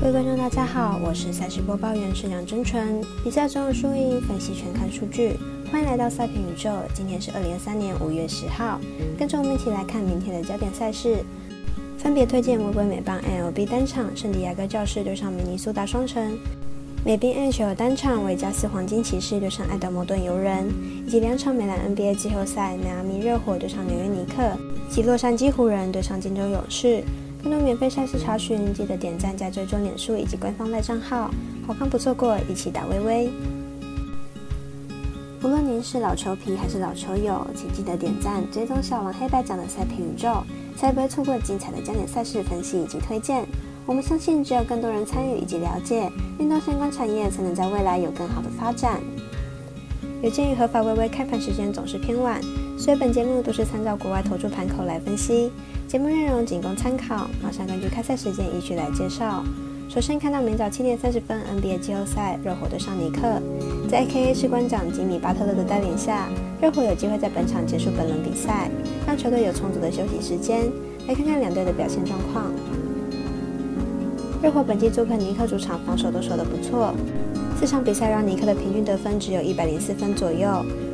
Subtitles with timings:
[0.00, 3.02] 各位观众，大家好，我是赛事播报员是梁真纯。
[3.24, 5.32] 比赛中的输赢分析全看数据，
[5.72, 6.70] 欢迎来到赛评宇宙。
[6.94, 8.80] 今天是二零二三年五月十号，
[9.18, 11.16] 跟着我们一起来看明天的焦点赛事，
[11.98, 16.38] 分别推荐微微美棒 MLB 单场圣地亚哥教士对上明尼苏达双城，
[17.04, 20.72] 美宾 NHL 单场维加斯黄金骑士对上爱德摩顿游人，
[21.04, 24.56] 以及两场美兰 NBA 季后赛迈阿密热火对上纽约尼克，
[24.88, 27.02] 及洛杉矶湖人对上金州勇士。
[27.42, 31.30] 更多免费赛事查询，记得点赞加追踪脸书以及官方赖账号，
[31.66, 33.30] 好看不错过，一起打微微。
[35.42, 40.42] 无论您是老球皮还是老球友，请记得点赞追踪小王黑白奖的赛评宇宙，
[40.76, 43.46] 才不会错过精彩的焦点赛事分析以及推荐。
[43.86, 46.10] 我们相信，只有更多人参与以及了解
[46.40, 49.00] 运动相关产业，才能在未来有更好的发展。
[50.20, 52.40] 有鉴于合法微微开盘时间总是偏晚，
[52.76, 55.52] 所以本节目都是参照国外投注盘口来分析。
[55.86, 59.44] 节目内容仅供参考，马上根据开赛时间依序来介绍。
[59.88, 63.40] 首先看到明早七点三十分 NBA 季后赛，热火对上尼克，
[63.88, 66.28] 在 AKA 士官长吉米巴特勒的带领下，
[66.60, 68.68] 热火有机会在本场结束本轮比赛，
[69.06, 70.64] 让球队有充足的休息时间。
[71.06, 72.52] 来看看两队的表现状况。
[74.40, 76.94] 热火本季做客尼克主场，防守都守得不错，
[77.58, 80.48] 四场比赛让尼克的平均得分只有一百零四分左右。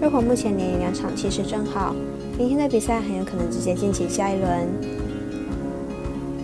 [0.00, 1.94] 热火目前连赢两场，气势正好。
[2.38, 4.66] 明天的比赛很有可能直接晋级下一轮。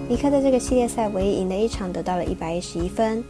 [0.07, 3.25] 尼克在这个系列赛唯一赢的一场得到了一百一十一分，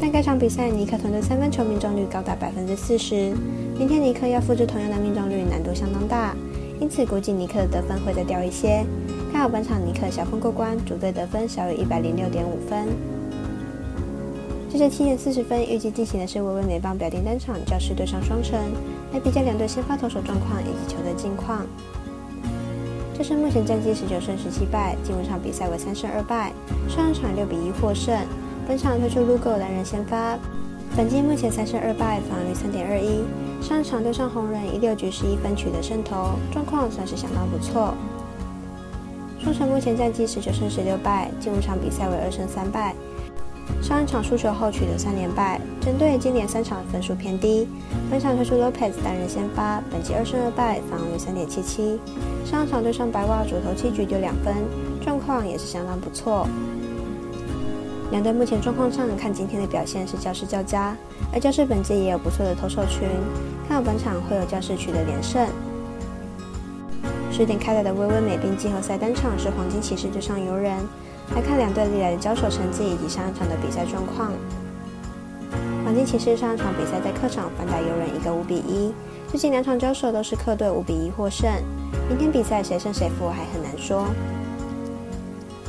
[0.00, 3.34] 但该场比赛尼克团队三分球命中率高达百分之四十，
[3.76, 6.36] 明天尼克要复制同样的命中率难度相当大，
[6.80, 8.84] 因此估计尼克的得分会再掉一些。
[9.48, 12.88] 本场尼克小分过关，主队得分小于一百零六点五分。
[14.70, 18.58] 这是七点四十分预计进行的是微微美棒表定单场教师对上双城。
[19.12, 21.66] 来比较两队先发投手状况以及球队近况。
[23.12, 26.52] 这是目前战绩十九胜十七败，进入场比赛为三胜二败，
[26.88, 28.16] 上一场六比一获胜。
[28.68, 30.38] 本场推出 Lugo 单人先发，
[30.96, 33.24] 本季目前三胜二败，防御三点二一。
[33.60, 37.92] 上一场对上红人，以六局十一分取得胜投，状况算是相当不错。
[39.42, 42.94] 双城目前战绩十九胜十六败，近五场比赛为二胜三败。
[43.80, 47.66] 上一场输球后取得三连败，针对今年三场分数偏低，
[48.10, 51.98] 本场推出 Lopez 单人先发，本季二胜二败，防御三点七七。
[52.44, 54.54] 上一场对上白袜主投七局丢两分，
[55.00, 56.46] 状况也是相当不错。
[58.10, 60.94] 两队目前状况上看今天的表现是教士较佳，
[61.32, 63.08] 而教士本季也有不错的投手群，
[63.66, 65.48] 看好本场会有教士取得连胜。
[67.30, 70.76] 十点开打的微微美兵季后赛单场是黄金骑士对上游人。
[71.34, 74.32] 来看两队历来的交手成绩以及上一场的比赛状况。
[75.84, 78.92] 黄金骑士上一场比赛在客场反打游人一个五比一，
[79.28, 81.48] 最近两场交手都是客队五比一获胜。
[82.08, 84.06] 明天比赛谁胜谁负还很难说。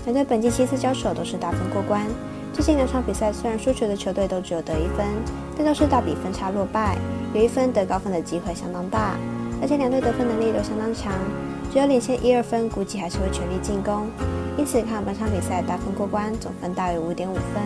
[0.05, 2.07] 两队本季七次交手都是大分过关，
[2.53, 5.07] 最近两场比赛虽然输球的球队都只有得一分，
[5.57, 6.97] 但都是大比分差落败，
[7.34, 9.16] 有一分得高分的机会相当大，
[9.62, 11.13] 而且两队得分能力都相当强，
[11.72, 14.09] 只有领先一二分，估计还是会全力进攻。
[14.57, 17.63] 因此，看本场比赛大分过关，总分大于五点五分。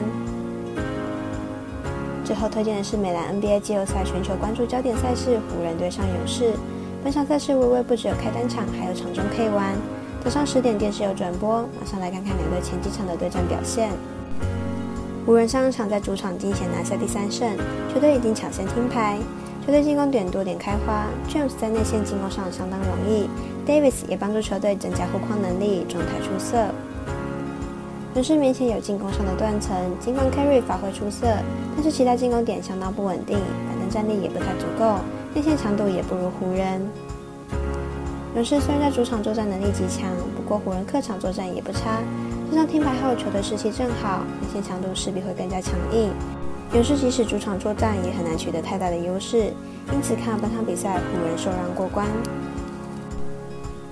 [2.24, 6.54] 最后推荐的是美兰 NBA 季后赛全球关注焦点赛事——湖人对上勇士。
[7.04, 9.76] 本场赛事微微不只有开单场，还有场中可以玩。
[10.24, 13.92] 早上十点电视有转播，马上来看看两队前几场的对战表现。
[15.26, 17.50] 湖人上一场在主场惊险拿下第三胜，
[17.92, 19.18] 球队已经抢先听牌。
[19.66, 23.28] 球队进攻点多点开花，James 在内线进攻上相当容易
[23.68, 26.68] ，Davis 也帮助球队增加护框能力，状态出色。
[28.14, 31.26] 勇士明显有进攻上的断层，尽管 Carry 发挥出色，
[31.76, 35.00] 但是其他进攻点相当不稳定，板凳战力也不太足够，
[35.34, 36.88] 内线强度也不如湖人。
[38.36, 42.02] 勇士虽然在主场作战能力极强，不过湖人客场作战也不差，
[42.52, 46.12] 加上听牌后球队士气正好，内线强度势必会更加强硬。
[46.74, 49.54] 勇士即使主场作战也很难取得太大的优势，
[49.94, 52.06] 因此看本场比赛湖人受让过关。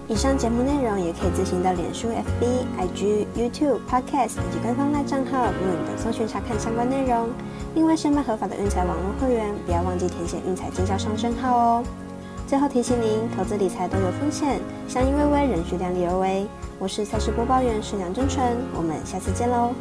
[0.09, 7.29] 以上节目内容也可以自行到脸书、FB、IG、YouTube、Podcast 以及官方赖账号 Moon 等搜寻查看相关内容。
[7.75, 11.83] 另外，申办合法的运彩网络会员，不要忘记填写运彩经销商证号哦。
[12.45, 16.45] 最后提醒您，投资理财都有风险，相依微微，仍需量力而为。
[16.77, 19.71] 我是赛事播报员是梁真纯，我们下次见喽。